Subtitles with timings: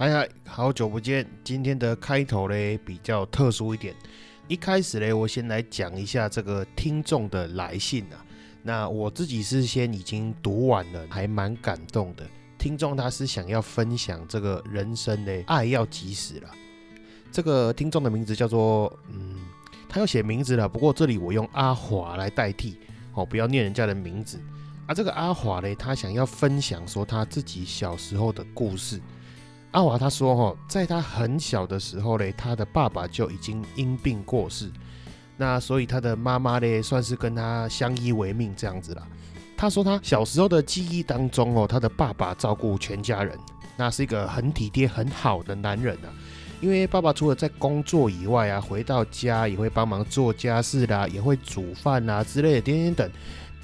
[0.00, 1.28] 嗨嗨，好久不见！
[1.44, 3.94] 今天的开头嘞比较特殊一点。
[4.48, 8.24] 一开始嘞，我先来讲一下这个听众的来信啊。
[8.62, 12.26] 那我自己是先已经读完了，还蛮感动的。
[12.56, 16.48] 听众他是想要分享这个人生的爱要及时了。
[17.30, 19.36] 这个听众的名字叫做嗯，
[19.86, 22.78] 他要写名字了，不过这里我用阿华来代替
[23.12, 24.40] 哦，不要念人家的名字。
[24.86, 28.98] 啊，这个阿华嘞，他想要分享说他自己小时候的故事。
[29.72, 34.68] 阿华他说：“哈，在他很小的时候嘞，他的爸爸就已经因病过世，
[35.36, 39.06] 那所以他的妈妈嘞，算是跟他相依为命这样子啦。
[39.56, 43.38] 他说他小时候的记忆当中哦，他的爸爸照顾全家人，
[43.76, 46.10] 那是一个很体贴很好的男人啊。
[46.60, 53.10] 因为爸爸除了在工作以外啊，回到家也会帮忙做家事啦，也会煮饭啊之类的点点等。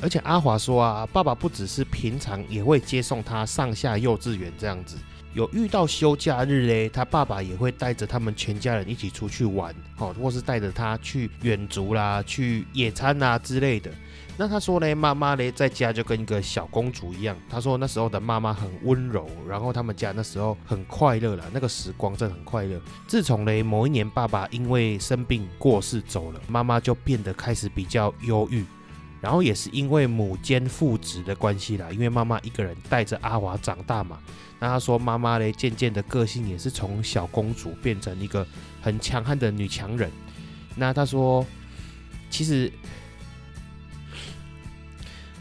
[0.00, 4.96] 而且阿华说啊，爸爸不只是平常也会接送他上下幼稚园这样子。”
[5.36, 13.90] 有遇到休假日嘞，他爸爸也会带着他们全家人一起出去玩，哦，或是带着他去远足啦、去野餐啊之类的。
[14.38, 17.36] 那他说呢，妈妈嘞在家就跟一个小公主一样。
[17.50, 22.80] 他说那时候的妈妈很温柔，然后他们家那时候很快乐了，那个时光真的很快乐。
[23.06, 28.64] 自从嘞某一年爸爸因为生病过世走了，妈妈就变得开始比较忧郁，
[29.20, 34.18] 然后也是因为母兼父职的关系啦，因为妈妈一个人带着阿华长大嘛。
[34.58, 38.46] 那他说，妈妈嘞，渐渐的个性也是从小公主变成一个
[38.80, 40.10] 很强悍的女强人。
[40.74, 41.46] 那他说，
[42.30, 42.72] 其实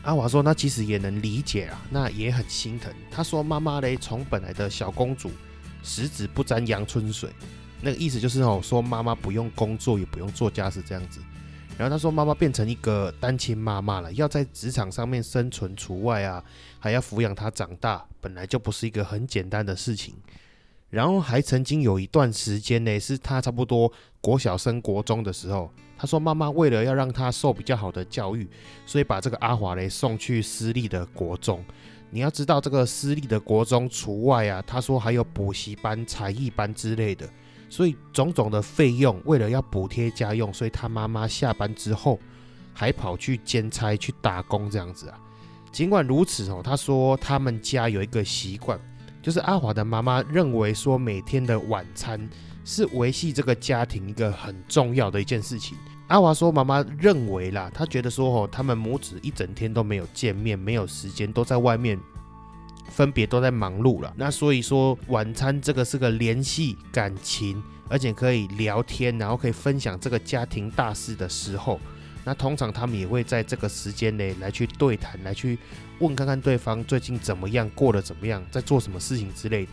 [0.04, 2.94] 阿华说，那其实也能理解啊，那也很心疼。
[3.10, 5.32] 他说，妈妈嘞，从本来的小公主，
[5.82, 7.30] 十指不沾阳春水，
[7.82, 11.22] 那个意思就是哦，说妈妈不用工作，也不用做家事这样子。
[11.78, 16.42] 然后他说，妈妈变成一个单亲妈妈了，要在职场上面生存除外啊，
[16.80, 20.16] 还要抚养他长大，本来就不是一个很简单的事情。
[20.90, 28.48] 然后还曾经有一段时间呢，是他差不多国小升国中的时候，他说妈妈为了要让他受比较好的教育，
[28.86, 31.62] 所以把这个阿华嘞送去私立的国中。
[32.12, 37.28] 你要知道，这个私立的国中除外啊，他说还有补习班、才艺班之类的。
[37.76, 42.18] 所以种种的费用，为了要补贴家用，所以他妈妈下班之后
[42.74, 45.20] 还跑去兼差去打工这样子啊。
[45.74, 48.80] 尽管如此哦，他说他们家有一个习惯，
[49.22, 52.30] 就是阿华的妈妈认为说每天的晚餐
[52.64, 55.78] 是维系这个家庭一个很重要的一件事情。
[56.08, 62.00] 阿华说妈妈认为啦，他觉得说哦，他们母子一整天都没有见面，没有时间，都在外面。
[62.90, 71.80] 分别都在忙碌了，那所以说晚餐这个是个联系感情，而且可以聊天，然后可以分享这个家庭大事的时候，
[72.24, 75.58] 那通常他们也会在这个时间内来去对谈，来去
[76.00, 79.72] 问看看对方最近怎么样，过得怎么样，在做什么事情之类的。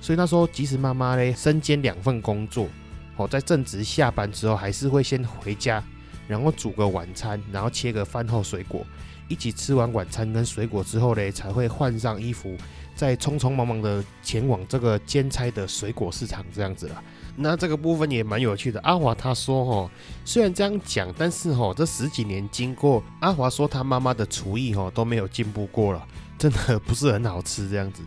[0.00, 2.68] 所以他说，即使妈妈嘞身兼两份工作，
[3.16, 5.82] 哦，在正值下班之后，还是会先回家，
[6.28, 8.84] 然后煮个晚餐，然后切个饭后水果。
[9.28, 12.56] 一起吃完晚餐跟水果之后呢，才会换上衣服，
[12.94, 17.02] 再匆匆忙忙的前往这个兼差的水果市场这样子啦。
[17.36, 18.80] 那这个部分也蛮有趣的。
[18.80, 19.90] 阿华他说哈，
[20.24, 26.06] 虽然这样讲，但是哦，这十几年经过，阿华说他妈妈的厨艺哦都没有进步过了，
[26.38, 28.02] 真的不是很好吃这样子。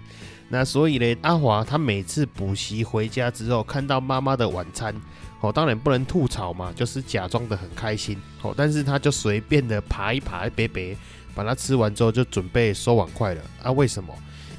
[0.47, 4.95] 那所以呢，阿华他每次补习回家之后，看到妈妈的晚餐。
[5.41, 8.17] 哦，当然不能吐槽嘛，就是假装的很开心。
[8.41, 10.97] 哦，但是他就随便的爬一爬，别别，
[11.33, 13.41] 把它吃完之后就准备收碗筷了。
[13.63, 14.13] 啊，为什么？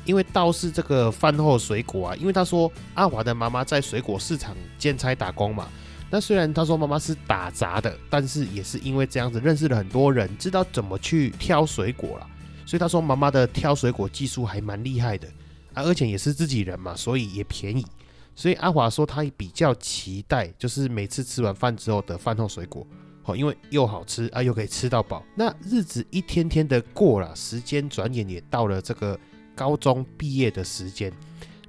[0.06, 5.68] 因为倒是这个饭后水果啊，因为他说阿华的妈妈在水果市场兼差打工嘛。
[6.08, 12.26] 那虽然他说妈妈是打杂的，但是也是因为这样子认识了很多人，知道怎么去挑水果了。
[12.64, 15.28] 所以他说妈妈的挑水果技术还蛮厉害的
[15.74, 17.84] 啊，而且也是自己人嘛，所以也便宜。
[18.40, 22.86] 所以阿华说，他比较期待，就是每次吃完饭之后的饭后水果，
[23.22, 25.22] 好，因为又好吃啊，又可以吃到饱。
[25.34, 29.20] 那日子一天天的过了，时间转眼也到了这个
[29.54, 31.12] 高中毕业的时间。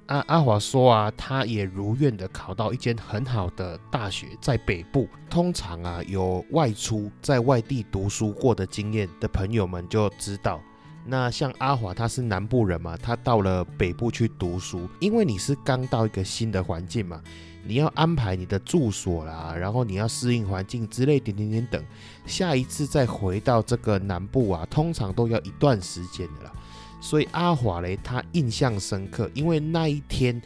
[0.05, 5.09] 阿阿华说啊，他也如愿的考到一间很好的大学，在北部。
[5.29, 10.61] 通常啊，有外出在外地读书过的经验的朋友们就知道。
[11.03, 17.19] 那像阿华，他是南部人嘛，他到了北部去读书，因为你是刚到一个新的环境嘛，
[17.65, 21.83] 你要安排你的住所啦，然后你要适应环境之类点点点等，
[22.27, 26.51] 下一次再回到这个南部啊，通常都要一段时间的啦。
[27.01, 30.39] 所以阿华嘞，他印象深刻，因为那一天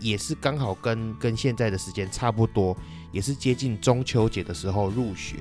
[0.00, 2.76] 也是刚好跟跟现在的时间差不多，
[3.12, 5.36] 也是接近中秋节的时候入学，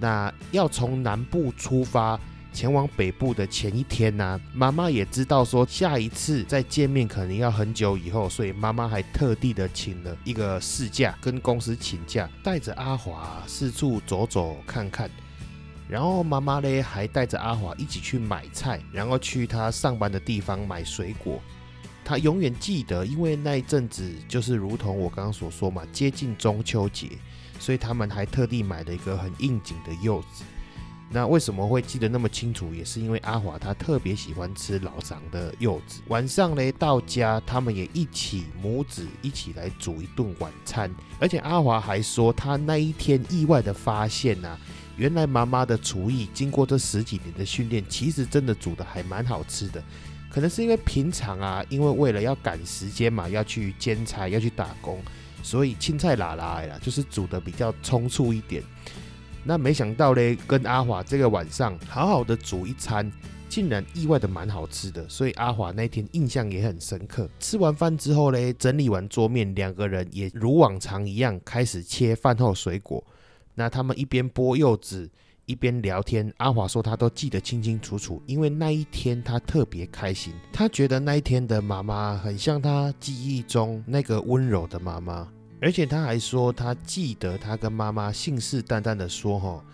[0.00, 2.18] 那要从南部出发。
[2.56, 15.10] 前往北部的前一天呢，妈妈也知道说下一次再见面可能要很久以后，所以妈妈还特地的请了一个事假，跟公司请假，带着阿华四处走走看看。
[15.86, 21.38] 然后妈妈嘞还带着阿华一起去买菜，然后去他上班的地方买水果。
[22.06, 27.10] 他永远记得，因为那一阵子就是如同我刚刚所说嘛，接近中秋节，
[27.60, 30.42] 所以他们还特地买了一个很应景的柚子。
[31.08, 32.74] 那为什么会记得那么清楚？
[32.74, 36.00] 也是因为阿华他特别喜欢吃老张的柚子。
[36.08, 40.92] 晚上嘞到家，他们也一起母子一起来煮一顿晚餐。
[41.20, 44.58] 而且阿华还说，他那一天意外的发现啊，
[44.96, 49.82] 原来妈妈的厨艺经过这十几年的训练，其实真的煮的还蛮好吃的。
[50.28, 55.00] 可能是因为平常啊，因为为了要赶时间嘛，要去兼差，要去打工，
[55.40, 58.62] 所以青菜辣辣呀，就是煮的比较匆促一点。
[59.46, 63.10] 那没想到嘞，跟阿华这个晚上好好的煮一餐，
[63.48, 67.28] 竟然意外的蛮好吃的，所以阿华那天印象也很深刻。
[67.38, 73.02] 吃完饭之后嘞，整理完桌面，两个人也如往常一样开始切饭后水果。
[73.54, 75.08] 那他们一边剥柚子。
[75.48, 80.34] 一边聊天，阿华说他都记得清清楚楚，因为那一天他特别开心。
[80.52, 85.28] 他觉得那一天的妈妈很像他记忆中那个温柔的妈妈，
[85.60, 89.64] 而且他还说他记得他跟妈妈信誓旦旦的说：“哈，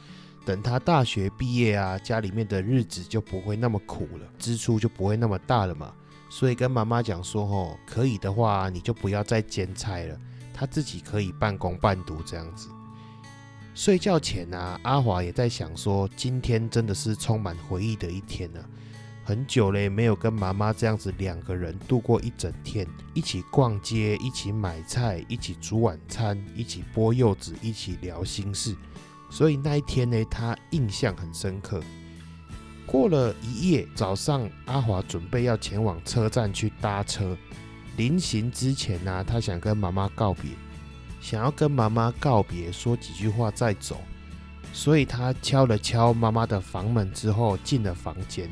[0.47, 5.93] 等他大学毕业啊，家里面的日子就不会那么苦了，支出就不会那么大了嘛。
[6.31, 10.19] 所以跟妈妈讲说：哈，可以的话你就不要再兼差了，
[10.55, 12.69] 他自己可以半工半读这样子。”
[13.75, 18.61] 睡觉前啊，阿华也在想说，今天真的是充满回忆的一天呢。
[19.25, 22.85] 很久嘞，没有跟妈妈这样子两个人度过一整天，
[23.15, 28.75] 一起逛街，一起买菜，一起煮晚餐，一起剥柚子，一起聊心事。
[29.31, 31.81] 所以那一天呢，他印象很深刻。
[32.85, 37.37] 过了一夜，早上阿华准备要前往车站去搭车，
[37.97, 40.51] 临行之前呢，他想跟妈妈告别。
[41.21, 44.01] 想要跟妈妈告别，说几句话再走，
[44.73, 48.51] 所以他敲了敲妈妈的房门之后进了房间。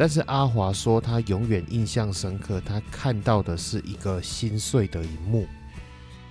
[0.00, 5.44] 但是阿华说他永远印象深刻，他看到的是一个心碎的一幕。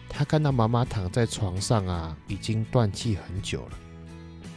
[0.07, 3.71] 他看到妈妈躺在床上啊，已经断气很久了，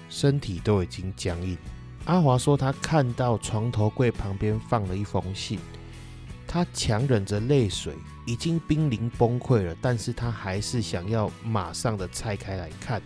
[0.08, 1.58] 身体都已经僵硬。
[2.04, 5.58] 阿华说他看到床头柜旁边放了一封信。
[6.46, 7.94] 他强忍着泪水，
[8.28, 13.02] 已经濒临崩溃了，但是他还是想要马上的拆开来看。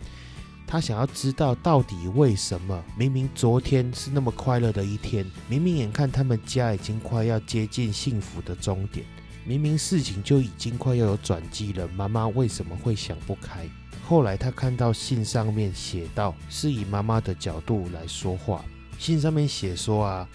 [0.66, 9.06] 他想要知道到底为什么，明明昨天是那么快乐的一天，明明眼看他们家已经快要接近幸福的终点，
[9.44, 13.69] 明明事情就已经快要有转机了，妈妈为什么会想不开？
[14.02, 18.64] 后来他看到信上面写道，是以妈妈的角度来说话。
[18.99, 20.28] 信上面写说啊。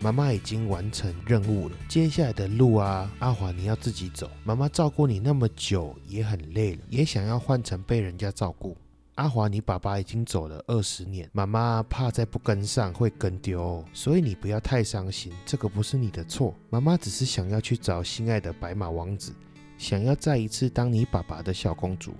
[0.00, 4.30] 妈妈已经完成任务了，接下来的路啊，阿华你要自己走。
[4.44, 8.76] 妈妈照顾你那么久，也很累了，也想要换成被人家照顾。
[9.18, 16.54] 阿华，你爸爸已经走了二十年，妈妈怕再不跟上会跟丢，所以你不要太伤心，这个不是你的错。
[16.70, 19.34] 妈妈只是想要去找心爱的白马王子，
[19.76, 22.14] 想要再一次当你爸爸的小公主。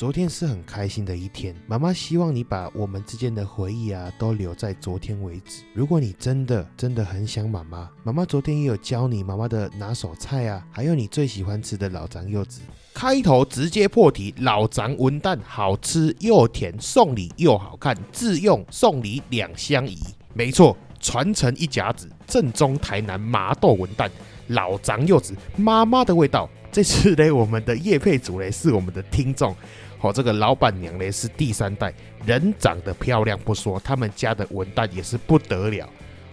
[0.00, 5.62] 昨天是很开心的一天，妈妈希望你把我们之间的回忆啊都留在昨天为止。
[5.74, 12.62] 如果你真的真的很想妈妈，妈妈昨天也有教你妈妈的拿手菜啊，还有你最喜欢吃的老张柚子。
[12.94, 19.98] 开头直接破题，老张文旦好吃又甜，送礼又好看，自用送礼两相宜。
[20.32, 24.08] 没错，传承一甲子，正宗台南麻豆文旦，
[24.46, 26.48] 老张柚子，妈妈的味道。
[26.72, 29.54] 这次呢，我们的叶配组呢是我们的听众。
[30.00, 31.92] 哦，这个老板娘呢是第三代，
[32.24, 35.88] 人长得漂亮不说，他们家的文旦也是不得了。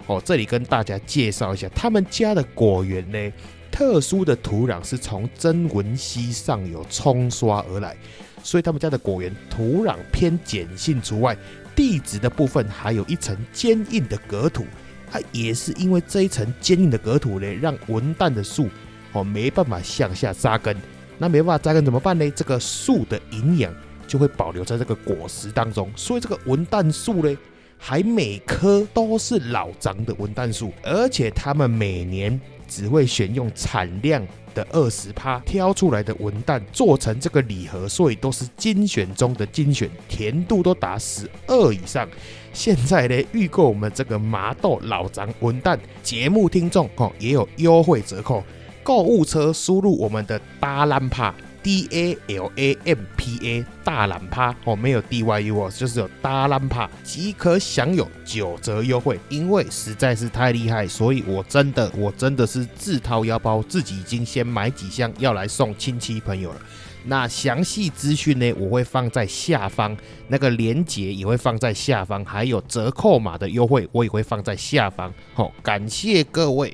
[0.05, 3.33] 哦，这里跟大家介绍一下，他们家的果园呢，
[3.69, 7.95] 特殊的土壤是从真文溪上游冲刷而来，
[8.41, 11.35] 所以他们家的果园土壤偏碱性除外，
[11.75, 14.65] 地质的部分还有一层坚硬的隔土。
[15.11, 18.69] 它也是因为这一层坚硬的隔土呢，让文旦的树
[19.11, 20.75] 哦没办法向下扎根。
[21.17, 22.29] 那没办法扎根怎么办呢？
[22.31, 23.73] 这个树的营养
[24.07, 27.37] 就会保留在这个果实当中，所以这个文旦树呢，
[27.77, 42.07] 还每棵都是老长的文旦树，而且他们每年只会选用产量的二十趴挑出来的文旦做成这个礼盒，所以都是精选中的精选，甜度都达十二以上。
[42.53, 48.43] 现在呢，预购我们这个麻豆老张文旦节目听众哦，也有优惠折扣。
[48.87, 59.19] 购物车输入我们的大兰帕 D A L A M P A 大懒趴哦，没有 D Y U 哦，就是有大懒趴即可享有九折优惠。
[59.27, 66.61] 因为实在是太厉害，所以我真的我真的是自掏腰包，自己已经先买几箱要来送亲戚朋友了。
[67.03, 69.97] 那详细资讯呢，我会放在下方，
[70.29, 75.13] 那个链接也会放在下方，还有折扣码的优惠我也会放在下方。
[75.33, 76.73] 好，感谢各位。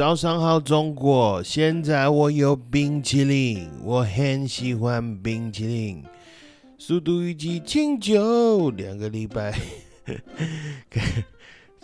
[0.00, 1.42] 早上好，中国！
[1.42, 6.02] 现在我有冰淇淋，我很喜欢冰淇淋。
[6.78, 9.52] 速度与激情九两个礼拜，
[10.06, 10.14] 是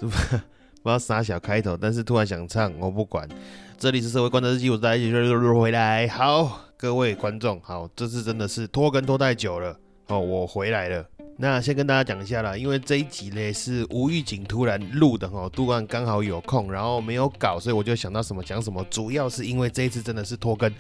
[0.09, 0.45] 吧
[0.83, 3.29] 不知道啥小开头，但是突然想唱，我不管。
[3.77, 6.09] 这里是社会观察日记，我是大家一起回来。
[6.09, 11.07] 好，各位观众，好，这次真的是拖更拖太久了，哦，我回来了。
[11.39, 18.83] 那先跟大家讲一下啦，因为这一集呢是无预警突然录的哈，杜安刚好有空，然后没有搞，所以我就想到什么讲什么。
[18.91, 20.73] 主要是因为这一次真的是拖更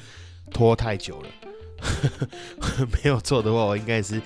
[0.50, 1.28] 拖太久了，
[2.90, 4.20] 没有错的话，我应该是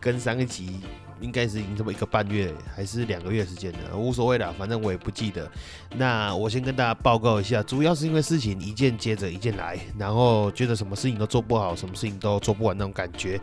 [0.00, 0.80] 跟上一集
[1.20, 5.50] 应该是已经这么一个半月还是两个月时间的，无所谓啦，反正我也不记得。
[5.96, 13.38] 那我先跟大家报告一下，主要是因为事情一件接着一件来，然后觉得什么事情都做不好，什么事情都做不完那种感觉。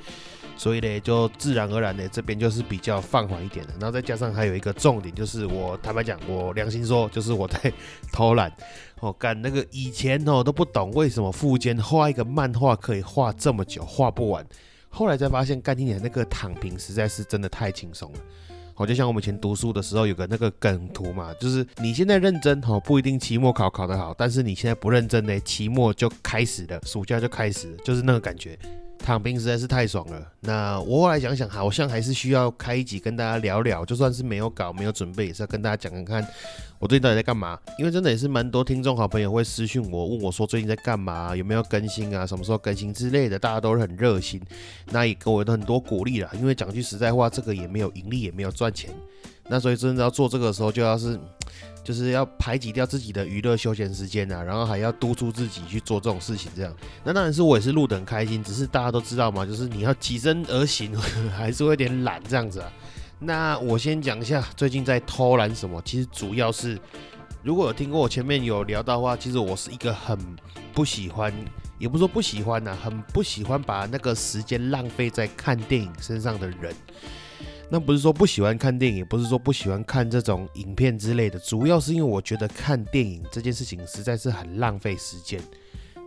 [0.62, 7.74] 所以呢，就自然而然的这边就是比较放缓一点的，然后再加上还有一个重点，就是我坦白讲，我良心说，就是我在
[8.14, 8.54] 偷懒。
[9.00, 14.46] 哦，干那个以前哦都不懂为什么附间画一个漫画可以画这么久，画不完。
[14.88, 18.20] 后来才发现，干今年那个躺平实在是真的太轻松了。
[18.76, 28.56] 哦，就像我们以前读书的时候有个那个梗图嘛，就是你现在认真哦，不一定期末考考得好，但是你现在不认真呢，期末就开始了，暑假就开始了，就是那个感觉。
[29.04, 30.32] 躺平实在是太爽了。
[30.42, 33.84] 那我后来想想，好像还是需要开一集跟大家聊聊。
[33.84, 36.26] 就算是没有稿、没有准备，也是要跟大家讲讲看
[36.80, 37.60] 我最近到底在干嘛。
[37.78, 43.38] 因为真的也是蛮多听众好朋友会私讯我，问我说最近在干嘛，有没有更新啊，什么时候更新之类的。
[43.38, 44.42] 大家都是很热心，
[44.92, 46.30] 那也给我很多鼓励了。
[46.36, 48.90] 因为讲句实在话，这个也没有盈利，也没有赚钱。
[49.52, 51.20] 那所以真的要做这个的时候，就要是。
[51.84, 56.72] 就是要排挤掉自己的娱乐休闲时间呐，然后还要督促自己去做这种事情，这样。
[57.04, 60.96] 那当然是我也是录得很开心，只是大家都知道嘛，就是你要起身而行，
[61.36, 62.72] 还是会有点懒这样子啊。
[63.18, 66.80] 那我先讲一下最近在偷懒什么，其实主要是，
[67.42, 70.16] 如果有听过我前面有聊到的话，其实我是一个很
[70.76, 71.34] 不喜欢，
[71.80, 76.76] 也不是说不喜欢呐，很不喜欢把那个时间浪费在看电影身上的人。
[77.74, 85.40] 那不是说不喜欢看电影，不是说不喜欢看这种影片之类的，主要是因为我觉得看电影这件事情实在是很浪费时间。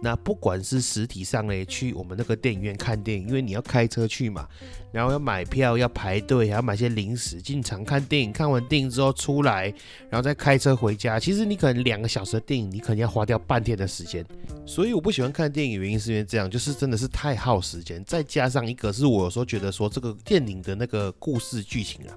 [0.04, 4.46] 那不管是实体上嘞，去我们那个电影院看电影，因为你要开车去嘛，
[4.92, 9.72] 然后要买票，要排队，还要买些零食，进场看电影，看完电影之后出来，
[10.10, 11.18] 然后再开车回家。
[11.18, 14.22] 其实你可能两个小时的电影，你可能要花掉半天的时间。
[14.66, 18.04] 所以我不喜欢看电影，原因是因为这样，就是真的是太耗时间。
[18.04, 22.12] 再加上一个是我有时候觉得说这个电影的那个故事剧情啊，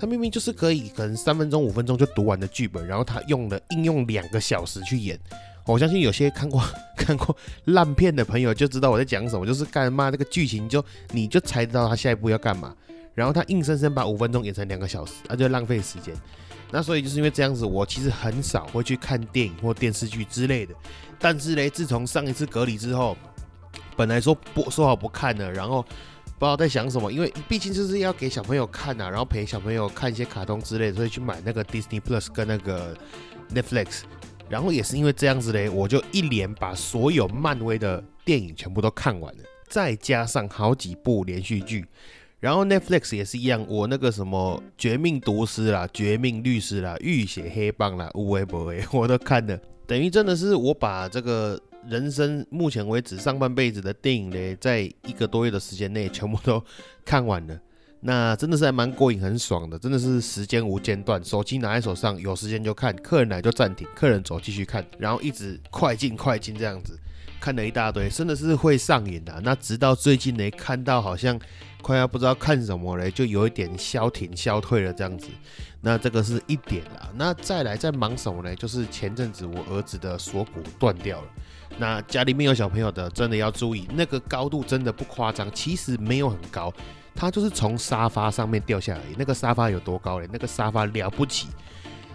[0.00, 5.20] 它明明就是可以可能三分钟五分钟就读完的剧本，然后他用了应用两个小时去演。
[5.66, 6.62] 我相信有些看过
[6.96, 12.74] 看过烂片的朋友就知道我在讲什么，就是干嘛那个剧情就你就猜得到他下一步要干嘛，
[13.14, 16.14] 然后他硬生生把五分钟演成两个小时，那就浪费时间。
[16.70, 20.74] 那所以就是因为这样子，我其实很少会去看电影或电视剧之类的。
[21.18, 23.16] 但是嘞，自从上一次隔离之后，
[23.96, 32.96] 本来说不说好不看了，然后不知道在想什么，因为毕竟就是要给小朋友看啊，然后陪小朋友看一些卡通之类的，所以去买那个 Disney Plus 跟那个
[33.54, 34.00] Netflix。
[34.52, 41.86] 然后也是因为这样子嘞，我就一连把所有漫威的电影全部都看完了，再加上好几部连续剧。
[42.38, 49.58] 然后 Netflix 也是一样，我那个什么《绝命毒师》啦，《绝命律师》啦，《浴血黑帮》啦，无微不微 我都看了。
[49.86, 56.62] 等于真的是我把这个人生目前为止上半辈子的电影嘞，在一个多月的时间内全部都
[57.06, 57.58] 看完了。
[58.04, 66.98] 那真的是还蛮过瘾，很爽的，真的是时间无间断，手机拿在手上，有时间就看，客人来就暂停，客人走继续看，然后一直快进快进这样子，
[67.40, 69.40] 看了一大堆，真的是会上瘾的。
[69.44, 71.38] 那直到最近呢，看到好像
[71.80, 75.28] 快要不知道看什么了，就有一点消停消退了这样子。
[75.80, 77.08] 那这个是一点啦。
[77.14, 78.54] 那再来在忙什么呢？
[78.56, 81.28] 就是前阵子我儿子的锁骨断掉了。
[81.78, 86.72] 那家里面有小朋友的，真的要注意，那个高度真的不夸张，其实没有很高，
[87.14, 89.00] 它就是从沙发上面掉下来。
[89.16, 90.28] 那个沙发有多高嘞？
[90.32, 91.48] 那个沙发了不起，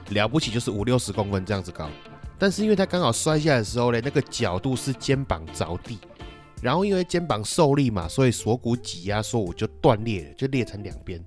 [0.09, 1.89] 了不起就是五六十公分这样子高。
[2.37, 5.97] 但是因为他刚好摔下来的时候嘞，那个角度是肩膀着地，
[6.61, 11.23] 然后因为肩膀受力嘛，所以锁骨挤压，所以我就断裂了，就裂成两边。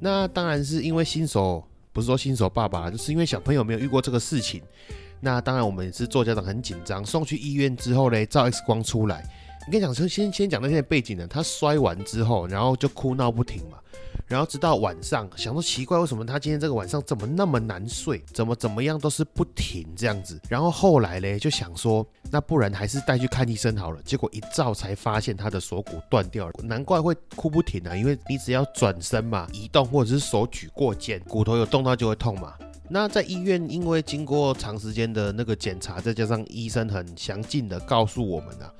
[0.00, 4.62] 那当然是因为新手，不是说新手爸爸，就是因为小朋友没有遇过这个事情。
[5.20, 9.24] 那当然我们也是做家长很紧张，送去医院之后嘞，照 X 光出来，
[9.68, 13.76] 你跟你讲说先先讲那些背景呢，他摔完之后，然后就哭闹不停嘛。
[14.26, 18.18] 然后直到晚上，想说奇怪，为什么他今天这个晚上怎么那么难睡？
[18.32, 20.40] 怎么怎么样都是不停这样子。
[20.48, 24.00] 然后后来嘞，就想说，那不然还是带去看医生好了。
[24.02, 27.94] 结果一照才发现他的锁骨断掉了，难怪会哭不停啊！
[27.94, 32.54] 因为你只要转身嘛，移动或者是手举过肩，骨头有动到就会痛嘛。
[32.88, 38.72] 那在医院，因为经过长时间的那个检查，再加上医生很详尽的告诉我们啊，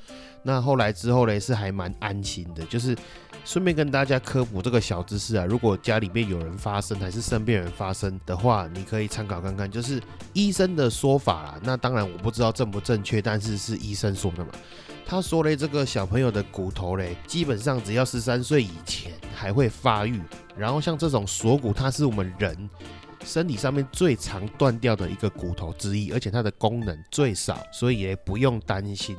[0.49, 2.97] 那后来之后嘞，是还蛮安心的，就是。
[3.45, 10.03] 顺便跟大家科普这个小知识啊，如果家里面有人发生，还是身边人发生的话，你可以参考看看，就是
[10.35, 11.55] 医生的说法啦。
[11.63, 14.51] 那当然我不知道正不正确，但是是医生说的嘛。
[15.07, 20.21] 他说嘞，这个小朋友的骨头嘞，基本上只要十三岁以前还会发育，
[20.55, 22.69] 然后像这种锁骨，它是我们人。
[23.25, 29.17] 身体上面最常断掉的一个骨头之一，而且它的功能最少，所以也不用担心。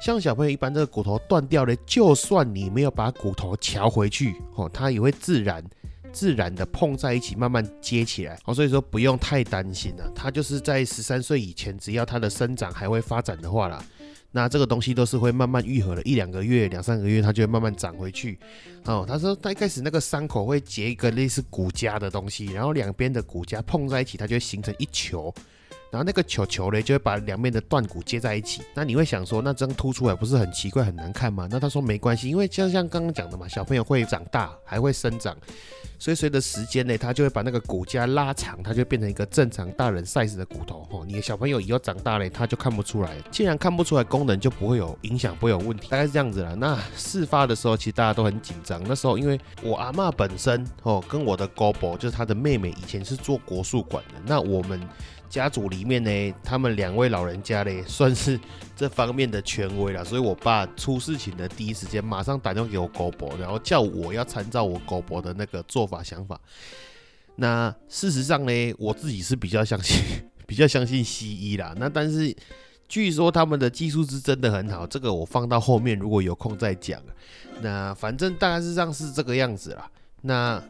[0.00, 5.64] 像小朋友一般，这个骨头断掉了，就算你没有把骨头调回去，哦，它也会自然、
[6.12, 8.38] 自然的碰在一起，慢慢接起来。
[8.44, 10.10] 哦，所以说不用太担心了。
[10.14, 13.84] 它就是在十三岁以前，只要它的生长还会发展的话啦。
[14.32, 18.38] 那这个东西都是会慢慢愈合的，一两个月、两三个月，它就会慢慢长回去。
[18.84, 25.32] 哦，他说他一开始那个伤口会结一个类似骨痂的东西，然后两边的骨痂碰在一起，它就会形成一球。
[25.92, 28.62] 然后那个球球嘞，就会把两面的断骨接在一起。
[28.74, 31.46] 那你会想说，那这样凸出来不是很奇怪、很难看吗？
[31.50, 35.36] 那他说没关系，因为就像刚刚讲的嘛，小朋友会长大，还会生长，
[35.98, 40.88] 所以随着时间呢，他就会把那个骨架拉长，它就变成一个正常大人 size 的骨头。
[40.90, 43.14] 哦，你的小朋友以后长大了，他就看不出来。
[43.30, 46.56] 既然看不出来，功能就不会有影响，不会有问题，大概是这样子了。
[46.56, 48.82] 那事发的时候，其实大家都很紧张。
[48.88, 54.22] 那时候因为我阿妈本身哦，跟我的高伯就是他的妹妹，以前是做国术馆的。
[54.24, 54.80] 那我们。
[55.32, 58.38] 家族里里面呢，他们两位老人家呢， 算是
[58.76, 60.04] 这方面的权威了。
[60.04, 66.40] 所以我爸出事情的第一时间，马上打电话给我狗伯，然后叫我要参照我狗伯的那个做法想法。
[67.34, 70.00] 那事实上呢，我自己是比较相信，
[70.46, 71.74] 比较相信西医啦。
[71.76, 72.32] 那但是
[72.86, 77.02] 据说他们的技术是真的很好，这个我放到后面如果有空再讲。
[77.60, 79.90] 那反正大概是上是这个样子啦。
[80.20, 80.62] 那。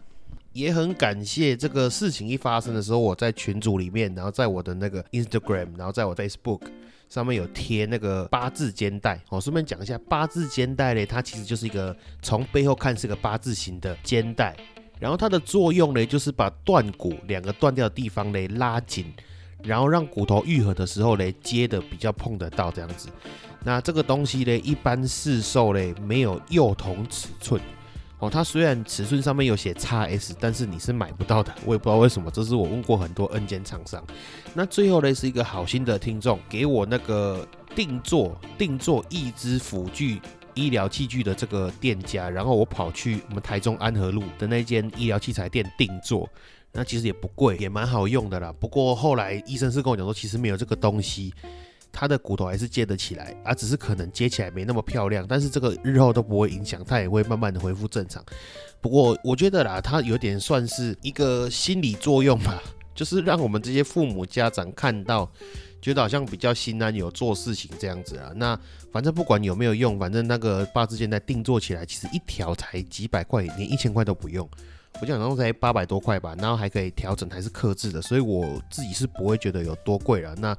[0.52, 6.60] 也很感谢这个事情一发生的时候，我在群组里面，然后在我的那个 Instagram，然后在我 Facebook
[7.08, 9.20] 上面有贴那个八字肩带。
[9.30, 14.54] 我顺便讲一下，八字肩带嘞，它其实就是一个从背后看是个八字形的肩带，
[15.00, 19.12] 然后它的作用呢，就是把断骨两个断掉的地方嘞拉紧，
[19.62, 23.08] 然后让骨头愈合的时候嘞接的比较碰得到这样子。
[23.64, 27.60] 那这个东西嘞，一般市售嘞没有幼童尺寸。
[28.22, 32.30] 哦，它虽然尺寸上面有写 x S，但是你是买不到的，我也不知道为什么。
[32.30, 34.00] 这是我问过很多 N 间厂商。
[34.54, 40.22] 那最后呢，是一个好心的听众给我那个定做定做一支辅具
[40.54, 46.28] 医疗器具的这个店家，然后我跑去我们台中安和路的那间医疗器材店定做。
[46.70, 48.54] 那其实也不贵，也蛮好用的啦。
[48.60, 51.34] 不过后来医生是跟我讲说，其实没有这个东西。
[51.92, 58.24] 他的骨头还是接得起来，啊，只是可能接起来没那么漂亮，但是这个日后都不会影响，它也会慢慢的恢复正常。
[58.80, 62.60] 不过我觉得啦，它有点算是一个心理作用吧，
[62.96, 65.30] 就是让我们这些父母家长看到，
[65.80, 68.32] 觉得好像比较心安，有做事情这样子啊。
[68.34, 68.58] 那
[68.90, 74.48] 反正不管有没有用，反正那个八字肩带定做起来，其实一条才几百块，连一千块都不用，
[75.00, 80.34] 我讲刚才八百多块吧，然后还可以调整，还是克制的，所以我自己是不会觉得有多贵了。
[80.34, 80.56] 那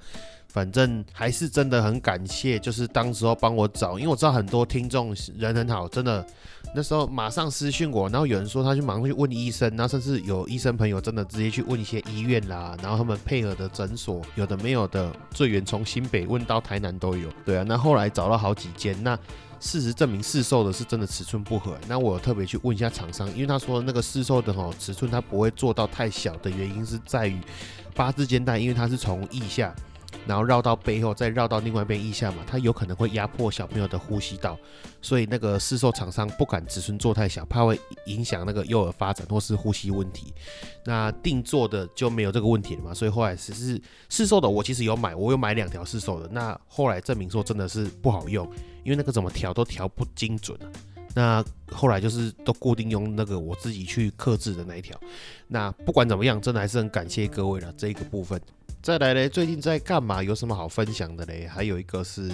[0.53, 6.23] 反正还是真的很感谢，就是当时候帮我找，因为我知道很多听众人很好，真的
[6.75, 17.27] 那时候马上私讯我，然后有人说他去马上去问医生，然后甚至有医生朋友真的直接去问一些医院啦，然后他们配合的诊所有的没有的，最远从新北问到台南都有。
[17.43, 19.17] 对啊，那后来找了好几间，那
[19.59, 27.41] 事实证明市售的是真的尺寸不合，那我特别去问一下厂商，因为他说那个市售的哈尺寸它不会做到太小的原因是在于
[27.95, 29.73] 八字肩带，因为它是从腋下。
[30.25, 34.57] 然后绕到背后，再绕到另外一边腋下嘛，它有可能会压迫小朋友的呼吸道，
[35.01, 40.33] 所以那个市售厂商不敢尺寸做太小，怕会影响那个幼儿发展或是呼吸问题。
[40.85, 48.49] 那定做的就没有这个问题了嘛，所以后来只是市售的，我其实有买，我有买两条市售的，那后来证明说真的是不好用，
[48.83, 50.67] 因为那个怎么调都调不精准啊。
[51.15, 54.99] 那后来就是都固定用那个我自己去克制的那一条。
[55.47, 58.41] 那不管怎么样，真的还是很感谢各位了这一个部分。
[58.83, 60.21] 再来嘞，最近在干嘛？
[60.21, 61.47] 有什么好分享的嘞？
[61.47, 62.29] 还有一个是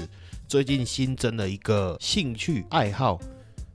[0.48, 3.20] 最近新增的一个兴趣爱好，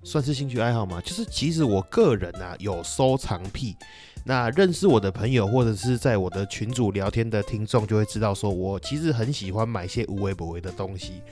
[0.02, 1.00] 算是兴趣爱好吗？
[1.02, 3.76] 就是其实我个人啊有收藏癖。
[4.24, 11.22] 那认识我的朋友或者是在我的群组聊天的听众就会知道，说我其实很喜欢买些无为不为的东西。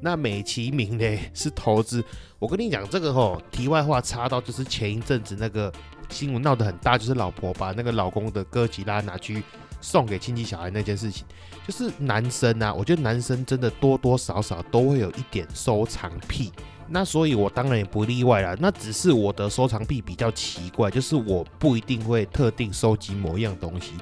[0.00, 2.04] 那美其名呢是投资，
[2.38, 5.72] 我跟你讲这个吼，题外话插到就是前一阵子那个
[6.08, 9.42] 新闻闹得很大，就是老婆把那个老公的哥吉拉拿去
[9.84, 11.26] 送给亲戚小孩那件事情，
[11.68, 16.50] 就是男生啊，我觉得男生真的多多少少都会有一点收藏癖，
[16.88, 18.56] 那所以我当然也不例外啦。
[18.58, 23.92] 那只是我的收藏癖比较奇怪，就是我不一定会特定收集某一样东西。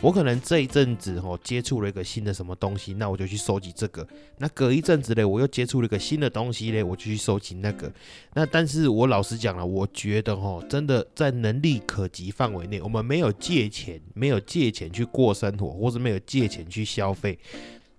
[0.00, 4.06] 我可能这一阵子哦接触了一个新的什么东西，那我就去收集这个。
[4.36, 7.92] 那隔一阵子嘞，我又接触了一个新的东西嘞，我就去收集那个。
[8.32, 17.36] 那但是我老实讲了，我觉得哦，真的在能力可及范围内，我们没有借钱，没有借钱去过生活，或者没有借钱去消费，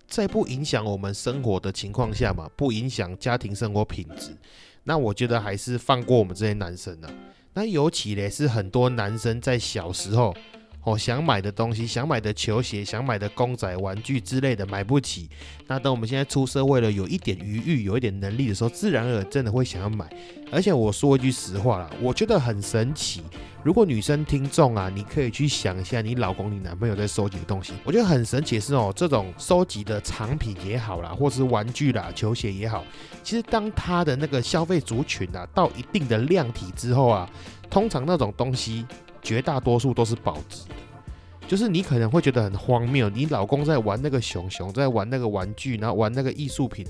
[0.08, 4.34] 在不影响我们生活的情况下嘛，不影响家庭生活品质，
[4.84, 7.12] 那我觉得还是放过我们这些男生啊。
[7.52, 10.34] 那尤其嘞是很多男生在小时候。
[10.82, 15.28] 哦，想买的东西，想买的球鞋，想买的公仔玩具之类的，买不起。
[15.66, 20.08] 那等我们现在出社会了，有一点余裕，有一点能力的时候，自然而然真的会想要买。
[20.50, 23.22] 而且我说一句实话啦，我觉得很神奇。
[23.62, 32.82] 如果女生听众啊，你可以去想一下，你老公、你男朋友在收集的东西，我觉得很神奇是哦，这种收集的藏品也好啦，或是玩具啦、球鞋也好，
[33.22, 37.28] 其实当他的那个消费族群啊，到一定的量体之后啊，
[37.68, 38.86] 通常那种东西。
[39.22, 40.74] 绝大多数都是保值的，
[41.48, 46.86] 就是你可能会觉得很荒谬，你老公在玩那个熊熊，在玩那个玩具，然后玩那个艺术品，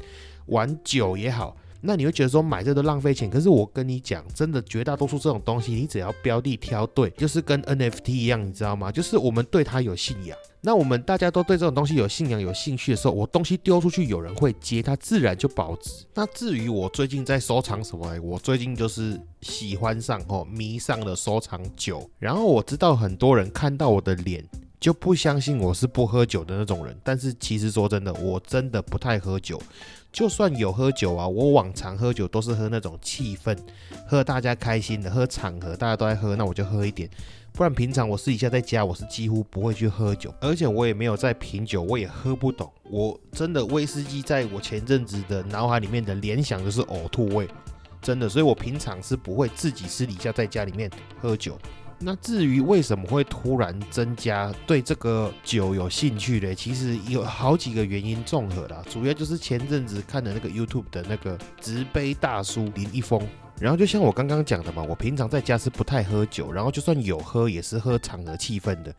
[0.47, 1.57] 玩酒也好。
[1.83, 8.93] 那你会觉得说买这都浪费钱，可是我跟你讲，真的绝大多数这种东西，你只要标的挑对，就是跟 NFT 一样，你知道吗？
[8.93, 10.37] 就是我们对它有信仰。
[10.63, 16.05] 那我们大家都对这种东西有信仰、有兴趣的时候，我东西丢出去，有人会接，它自然就保值。
[16.15, 22.11] 那至于我最近在收藏什么，我最近就是喜欢上哦，迷上了收藏酒。
[22.19, 24.45] 然后我知道很多人看到我的脸
[24.81, 29.61] 就不相信我是不喝酒的那种人，但是其实说真的，我真的不太喝酒。
[30.11, 33.57] 就算有喝酒啊，我往常喝酒都是喝那种气氛，
[34.09, 37.09] 喝大家开心的，喝场合大家都在喝，那我就喝一点。
[37.53, 42.73] 不然平常我私底下在家，我是几乎不会去喝酒，而且我也没有在品酒，我也喝不懂。
[42.85, 47.47] 我真的威士忌在我前阵子的脑海里面的联想就是呕吐味，
[48.01, 50.91] 真的，所以我平常是不会自己私底下在家里面
[51.21, 51.57] 喝酒。
[52.03, 56.55] 那至于为什么会突然增加对这个酒有兴趣嘞？
[56.55, 63.21] 其实有好几个原因综合啦，主要就是前阵子看的那个 YouTube 的那个直杯大叔林一峰，
[63.61, 68.95] 然后就像我刚刚讲的嘛，我平常在家是不太喝酒，然后就算有喝也是喝场合气氛的，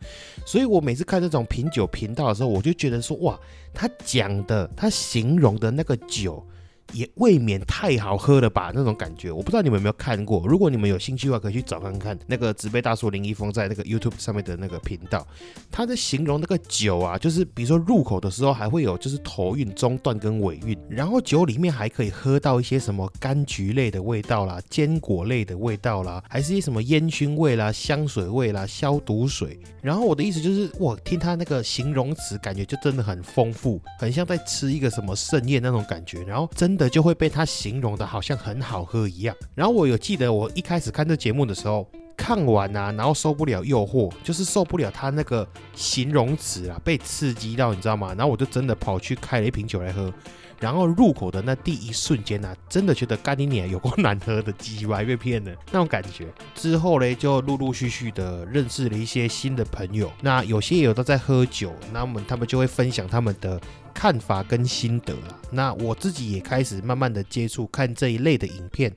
[0.46, 3.36] 所以我每次看这种品酒频道的时候，我就觉得说哇，
[3.74, 6.46] 他讲的他形容的那个酒。
[6.92, 8.70] 也未免太好喝了吧？
[8.74, 10.46] 那种感觉，我不知道你们有没有看过。
[10.46, 15.26] 如果你们有兴趣的话，可以去找看看那个纸杯大叔林一峰在那个 YouTube 上面的那个频道。
[15.70, 29.58] 他在形容那个酒啊，就是比如说入口的时候还会有就是头韵、中段跟尾韵，然后酒里面还可以喝到一些什么柑橘类的味道啦、坚果类的味道啦，还是一什么烟熏味啦、香水味啦、消毒水。
[29.80, 36.22] 然后我的意思就是，我听他那个形容词，感觉就真的很丰富，很像在吃一个什么盛宴那种感觉。
[36.24, 36.81] 然后真的。
[36.88, 39.34] 就会被他形容的好像很好喝一样。
[39.54, 48.14] 然后我有记得我一开始看这节目的时候，看完啊，然后受不了诱惑，就是受不了他那个形容词啊，被刺激到，你知道吗？
[48.16, 50.12] 然后我就真的跑去开了一瓶酒来喝。
[50.60, 56.32] 然后入口的那第一瞬间呢，真的觉得干你娘有够难喝的，鸡歪被骗了那种感觉。
[56.54, 60.08] 之后嘞，就陆陆续续的认识了一些新的朋友。
[60.20, 63.60] 那有些有都在喝酒，那么他们就会分享他们的。
[63.94, 65.14] 看法跟心得，
[65.50, 68.92] 那我自己也开始慢慢的接触看这一类的影片，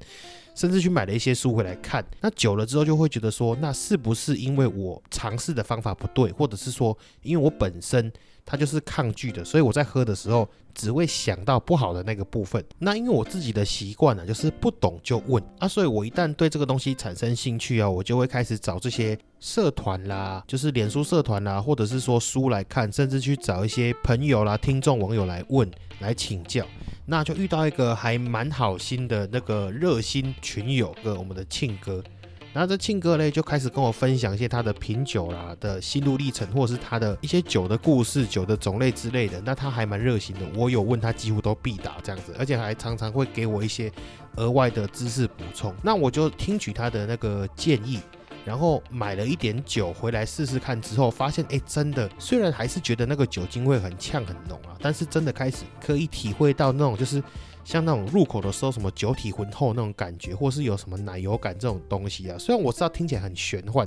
[0.56, 2.04] 甚至去买了一些书回来看。
[2.22, 8.12] 那久了之后就会觉得说，那是不是因为我尝试的方法不对，或者是说因为我本身
[8.46, 12.64] 它就是抗拒的，所以我在喝的时候只会想到不好的那个部分。
[12.78, 26.66] 那因为我自己的习惯呢，就是不懂就问啊，所以我一旦对这个东西产生兴趣啊，我就会开始找这些社团啦，就是脸书社团啦，或者是说书来看，甚至去找一些朋友啦、听众网友来问、来请教。
[27.08, 32.04] 那就遇到一个还蛮好心的那个热心群友，个我们的庆哥。
[32.56, 39.42] 然后这庆哥嘞就开始跟我分享一些他的品酒啦的心路历程，或者是他的一些酒的故事、酒的种类之类的。
[39.42, 43.92] 那他还蛮热心的，我有问他几乎都必答这样子，而且还常常会给我一些
[44.38, 45.76] 额外的知识补充。
[45.84, 48.00] 那我就听取他的那个建议，
[48.46, 57.22] 然后买了一点酒回来试试看之后，发现哎，真的虽然还是觉得那个酒精味很呛很浓啊，但是真的开始可以体会到那种就是。
[57.66, 62.38] 像那种入口的时候，什么酒体浑厚那种感觉，或是有什么奶油感这种东西啊。
[62.38, 63.86] 虽然我知道听起来很玄幻，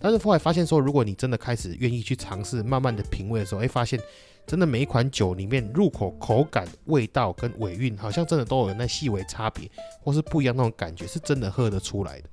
[0.00, 3.98] 但是后来发现说，如果你真的开始愿意去尝试，慢慢的品味的时候，哎，发现
[4.44, 9.70] 真的每一款酒里面入口口感、味道跟尾韵，好像真的都有那细微差别，
[10.02, 12.28] 或是不一样那种感觉，是真的喝得出来的。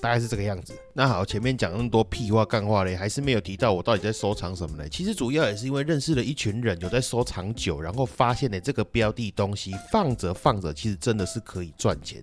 [0.00, 0.74] 大概是这个样子。
[0.92, 4.88] 那好，前面讲那么多屁话干话嘞，还是没有提到我到底在收藏什么嘞？
[4.88, 12.22] 其实主要也是因为认识了一群人有在收藏酒，然后发现呢这个标的东西放着放着，其实真的是可以赚钱，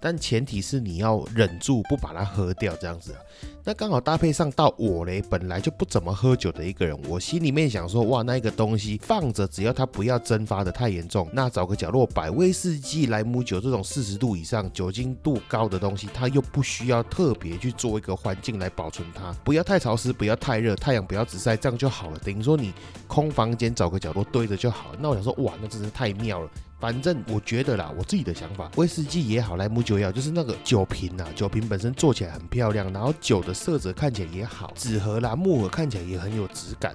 [0.00, 3.18] 但前提是你要忍住不把它喝掉这样子啊。
[3.64, 22.18] 那刚好搭配上到我嘞，本来就不怎么喝酒的一个人，我心里面想说，哇，那一个东西放着，只要它不要蒸发的太严重，那找个角落摆威士忌、莱姆酒这种四十度以上酒精度高的东西，它又不需要特别去做一个环境来保存它，不要太潮湿，不要太热，太阳不要直晒，这样就好了。
[22.18, 22.72] 等于说你
[23.06, 24.92] 空房间找个角落堆着就好。
[25.00, 26.48] 那我想说，哇，那真是太妙了。
[26.78, 36.94] 反正我觉得啦，我自己的想法，威士忌也好，莱姆酒也好，就是那个酒瓶呐，酒瓶本身做起来很漂亮，然后酒的色泽看起来也好，纸盒啦、木盒看起来也很有质感。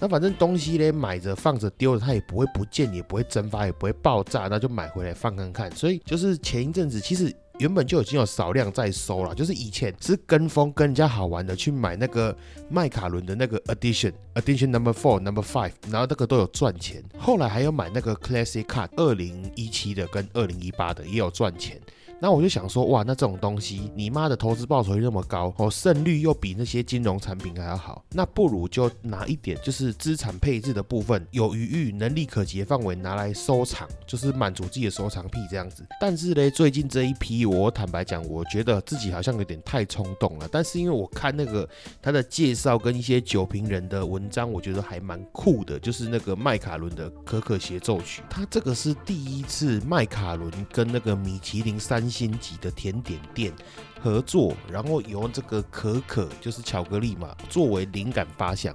[0.00, 5.70] 那反正东西嘞买着放着丢着，它也不会不见，也不会蒸发，也不会爆炸，那就买回来放看看。
[5.76, 7.32] 所以就是前一阵子其实。
[7.60, 12.34] 原本就已经有少量在收了，就是以前是跟风跟人家好玩的去买那个
[12.70, 17.04] 麦卡伦的那个 edition edition number four number five，然后那个都有赚钱。
[17.18, 21.78] 后来还有买那个 classic card 二零一七的跟二零一八的也有赚钱。
[22.22, 35.82] 那我就想说，哇，那这种东西，你妈的投资报酬率那么高，哦，胜率又比那些金融产品还要好，那不如就拿一点，就是资产配置的部分，有余裕、能力可及的范围拿来收藏，就是满足自己的收藏癖这样子。
[35.98, 40.46] 但是呢，最近这一批，我坦白讲，我觉得自己好像有点太冲动了。
[40.52, 41.66] 但是因为我看那个
[42.02, 52.09] 他的介绍跟一些酒瓶人的文章，我觉得还蛮酷的，就是那个麦卡伦的可可协奏曲，他这个是第一次麦卡伦跟那个米其林三。
[52.10, 53.52] 星级的甜点店
[54.00, 58.74] 合作，然后由这个可可就是巧克力嘛，作为灵感发想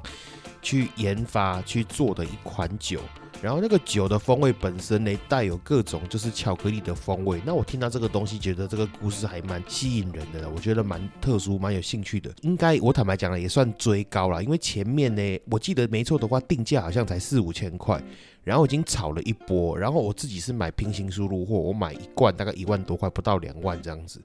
[0.62, 3.02] 去研发去做的一款酒。
[3.41, 7.39] 然后那个酒的风味本身呢，带有各种就是巧克力的风味。
[7.45, 12.34] 那我听到这个东西，觉得这个故事还蛮吸引人的，我觉得蛮特殊，蛮有兴趣的。
[12.41, 18.02] 应该我坦白讲了，也算追高了，因为前面呢，我记得没错的话，定价好像才四五千块。
[18.45, 24.23] 然后已经炒了一波，然后我自己是买平行输入货，我买一罐大概一万多块，不到两万这样子。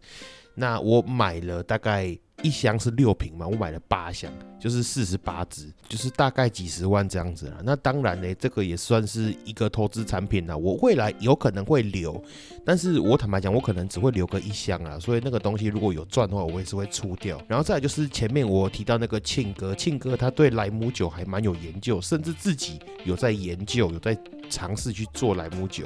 [0.54, 7.61] 那我买了大概一箱是六瓶嘛，我买了八箱，就是四十八支，就是大概几十万这样子了。
[7.62, 10.57] 那当然呢，这个也算是一个投资产品了。
[10.57, 12.22] 我未来有可能会留，
[12.64, 14.98] 但是我坦白讲，我可能只会留个一箱啊。
[14.98, 17.40] 所以那个东西如果有赚的话，我也是会出掉。
[17.46, 24.16] 然后再就是前面我提到那个庆哥，庆哥他对莱姆酒还蛮有研究，甚至自己有在研究，有在
[24.48, 25.85] 尝试去做莱姆酒。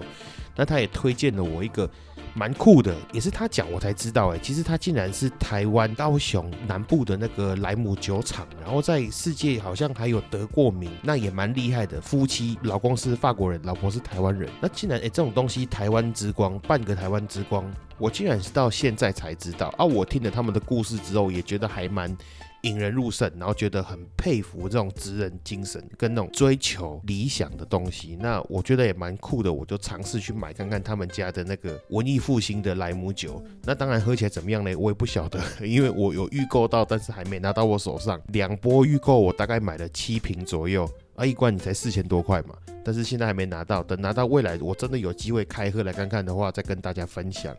[0.56, 1.90] 那他也推荐了我一个。
[2.34, 12.00] 蛮酷的，也是他讲我才知道哎，其实他竟然是台湾高雄南部的那个莱姆酒厂，然后在世界好像还有得过名，那也蛮厉害的。
[12.00, 17.64] 夫妻，老公是法国人，老婆是台湾人，那竟然哎这种东西台湾之光，半个台湾之光，
[17.98, 19.84] 我竟然是到现在才知道啊！
[19.84, 22.16] 我听了他们的故事之后，也觉得还蛮。
[22.64, 33.44] 引人入胜，然后觉得很佩服这种职人精神跟那种追求理想的东西，那我觉得也蛮酷的，我就尝试去买看看他们家的那个文艺复兴的莱姆酒。
[33.64, 34.74] 那当然喝起来怎么样呢？
[34.76, 38.18] 我也不晓得，因为我有预购到，但是还没拿到我手上。
[38.28, 47.54] 两波预购，我大概买了七瓶左右，啊，一罐你才四千多块嘛，但是现在还没拿到，等拿到未来我真的有机会开喝来看看的话，再跟大家分享。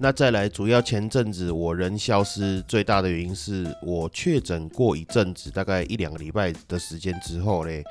[0.00, 7.82] 那再来，主要前阵子我人消失最大的原因是我确诊过一阵子，大概一两个礼拜的时间之后嘞，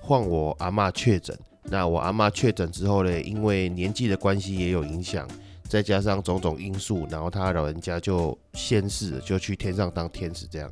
[0.00, 1.36] 换我阿妈确诊。
[1.64, 5.28] 那我阿妈确诊之后嘞，因为年纪的关系也有影响，
[5.68, 10.70] 再加上种种因素，然后他老人家就先逝，就去天上当天使这样。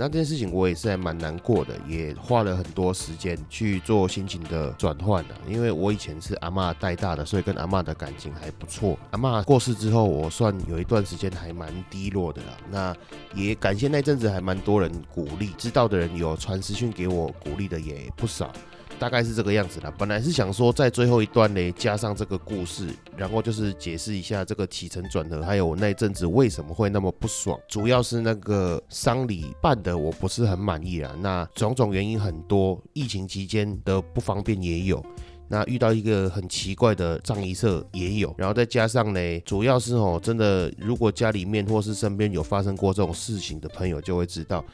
[0.00, 5.34] 那这件事情我也是还蛮难过的，也花了很多时间去做心情的转换的。
[5.48, 8.96] 因为我以前是阿妈带大的，所以跟阿妈的感情还不错。
[9.10, 12.56] 阿妈过世之后，我算有一段时间还蛮低落的了。
[12.70, 12.96] 那
[13.34, 18.52] 也感谢那阵子还蛮多人鼓励，知道的人有传私讯给我鼓励的也不少。
[18.98, 19.92] 大概是这个样子啦。
[19.96, 27.58] 本来是想说在最后一段呢加上这个故事，然后就是解释一下这个起承转合，还有我那阵子为什么会那么不爽。
[27.68, 31.14] 主要是那个丧礼办的我不是很满意啦。
[31.20, 35.04] 那种种原因很多，疫情期间的不方便也有，
[35.48, 44.64] 那遇到一个很奇怪的葬仪社也有，然后再加上呢，主要是哦，真的如果家里面或是身边有发生过这种事情的朋友就会知道。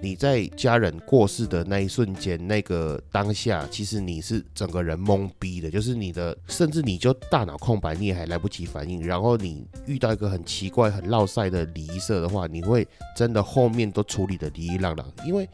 [0.00, 9.04] 你在家人过世的那一瞬间，那个当下，其实你是整个人懵逼的，就是你的，甚至你就大脑空白，你也还来不及反应。
[9.04, 15.04] 然后你遇到一个很奇怪、很落塞的礼仪社的话，你会真的后面都处理的礼仪浪浪。
[15.26, 15.48] 因为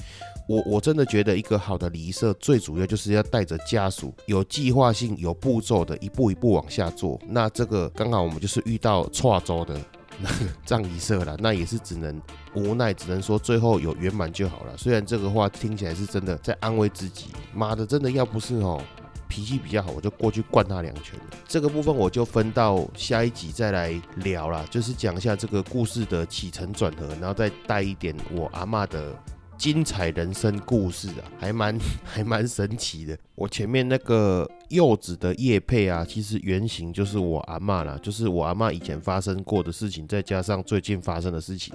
[0.47, 7.19] 我我真的觉得，一个好的礼仪社最主要就是要带着家属，有计划性、有步骤的，一步一步往下做。
[7.27, 9.81] 那这个刚好我们就是遇到错州的。
[10.21, 10.31] 那
[10.65, 12.21] 葬仪社了，那也是只能
[12.55, 14.77] 无奈，只能说最后有圆满就好了。
[14.77, 18.83] 虽然这个话听起来是真的在安慰自己，妈的，真的要不是哦
[19.29, 21.19] 脾气比较好，我就过去灌他两拳。
[21.49, 29.13] 这个部分我就分到下一集再来聊啦，就是讲一下这个故事的起承转合，然后再带一点我阿妈的。
[29.57, 33.17] 精彩人生故事啊，还蛮 还蛮神奇的。
[33.35, 41.75] 我前面那个柚子的叶配啊，其实原型就是我阿妈啦，就是我阿妈以前发生过的事情，再加上最近发生的事情，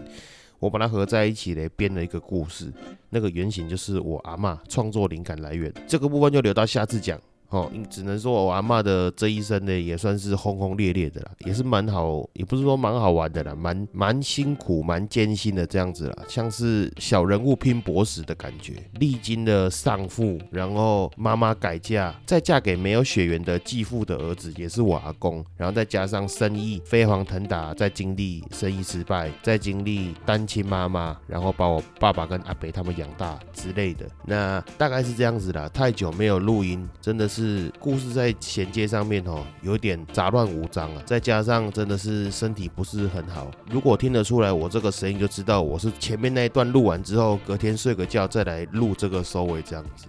[0.60, 2.72] 我把它合在一起嘞编了一个故事。
[3.10, 7.20] 那个原型就是我阿妈创作灵感来源，这个部分就留到下次讲。
[7.50, 35.68] 哦，只能说我阿妈的这一生呢，也算是轰轰烈烈的啦，也是蛮好，也不是说蛮好玩的啦，蛮蛮辛苦、蛮艰辛的这样子啦，像是小人物拼搏时的感觉，历经了丧父，然后妈妈改嫁，再嫁给没有血缘的继父的儿子，也是我阿公，然后再加上生意飞黄腾达，再经历生意失败，再经历单亲妈妈，然后把我爸爸跟阿北他们养大之类的，那大概是这样子啦。
[35.70, 37.39] 太久没有录音，真的是。
[37.40, 43.50] 是故事在衔接上面哦，有点杂乱无章啊，再加上真的是身体不是很好。
[43.72, 50.08] 如果听得出来我这个声音，就知道我是前面那一段录完之后，隔天睡个觉再来录这个收尾这样子。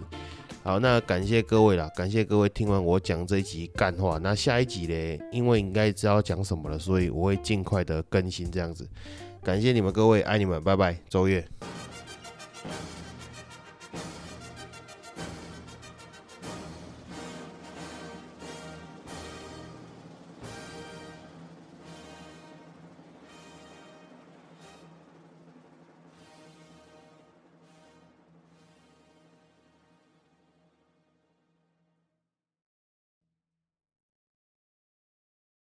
[0.61, 4.19] 好，那感谢各位啦，感谢各位听完我讲这一集干话。
[4.21, 8.85] 那下一集嘞，因为应该知道讲什么了，所以我会尽快的更新这样子。
[9.41, 11.47] 感谢你们各位，爱你们，拜拜，周月。